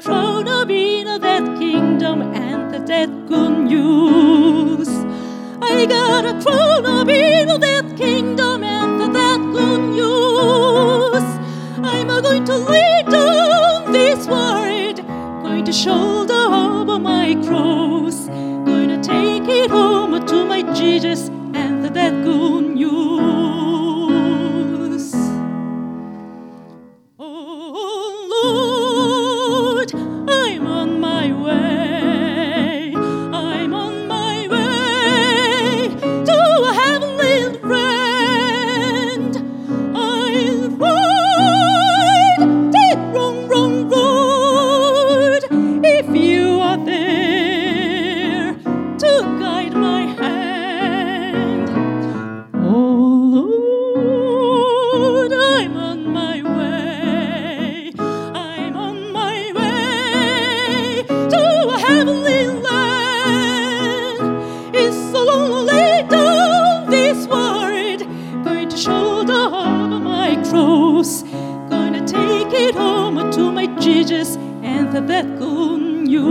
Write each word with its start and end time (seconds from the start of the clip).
crown 0.00 0.46
of 0.46 0.68
that 0.68 1.58
kingdom 1.58 2.22
and 2.22 2.72
the 2.72 2.78
dead 2.78 3.10
good 3.26 3.58
news. 3.66 4.88
I 5.60 5.86
got 5.86 6.24
a 6.24 6.40
crown 6.42 6.86
of 6.86 7.60
that 7.60 7.96
kingdom 7.96 8.62
and 8.62 9.00
the 9.00 9.08
dead 9.08 9.40
good 9.52 9.80
news. 9.90 11.24
I'm 11.84 12.06
going 12.22 12.44
to 12.44 12.56
lay 12.56 13.02
down 13.08 13.92
this 13.92 14.26
world, 14.28 14.96
going 15.42 15.64
to 15.64 15.72
shoulder 15.72 16.34
over 16.34 16.98
my 16.98 17.34
cross, 17.46 18.28
going 18.28 18.88
to 18.88 19.00
take 19.02 19.48
it 19.48 19.70
home. 19.70 19.87
Going 70.98 71.92
to 71.92 72.04
take 72.04 72.52
it 72.52 72.74
home 72.74 73.30
to 73.30 73.52
my 73.52 73.66
Jesus 73.78 74.34
and 74.64 74.92
the 74.92 75.00
that 75.00 75.38
good 75.38 75.80
news. 76.08 76.24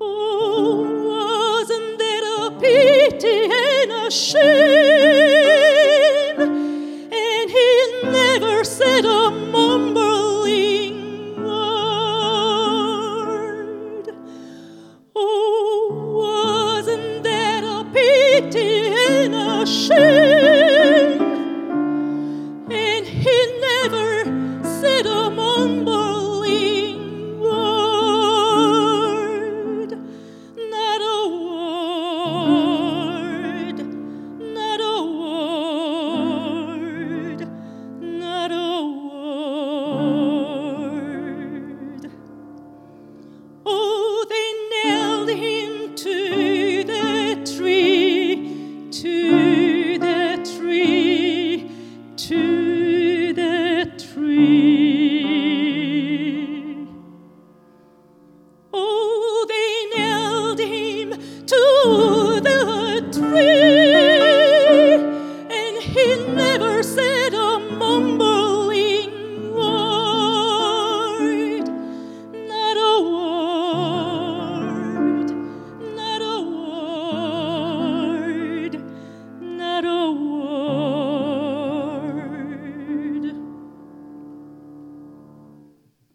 Oh, 0.00 1.58
wasn't 1.58 1.98
that 1.98 2.22
a 2.38 2.60
pity 2.60 3.50
and 3.82 4.06
a 4.06 4.10
shame? 4.12 5.53
And 19.90 21.20
he 23.06 23.60
never 23.60 24.24
said 24.80 25.06
a 25.06 25.30
mumbling 25.30 26.98
word, 27.40 27.50
not 30.56 31.00
a 31.02 31.28
word. 31.44 32.63